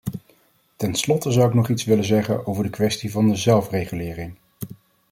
Ten 0.75 0.95
slotte 0.95 1.31
zou 1.31 1.47
ik 1.47 1.53
nog 1.53 1.69
iets 1.69 1.83
willen 1.83 2.03
zeggen 2.03 2.45
over 2.47 2.63
de 2.63 2.69
kwestie 2.69 3.11
van 3.11 3.27
de 3.27 3.35
zelfregulering. 3.35 4.35